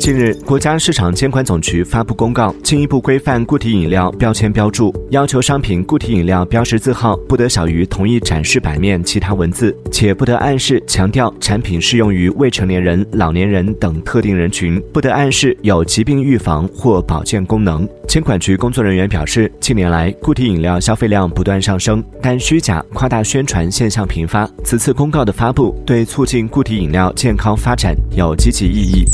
[0.00, 17.88] 近日，国家市场监管总局发布公告，进一步规范固体饮料标签标注，要求商品固体饮料标识字号不得小于同一展示版面其他文字，且不得暗示强调产品适用于未成年人、老年人等特定人群，不得暗示有疾病预防或保健功能。
[18.14, 24.48] 监管局工作人员表示，近年来固体饮料消费量不断上升，但虚假、夸大宣传现象频发。
[24.62, 29.04] 此次公告的发布，对促进固体饮料健康发展有积极意义。